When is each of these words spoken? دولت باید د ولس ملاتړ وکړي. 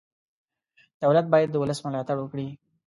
دولت 1.03 1.25
باید 1.33 1.49
د 1.51 1.55
ولس 1.63 1.79
ملاتړ 1.85 2.15
وکړي. 2.19 2.47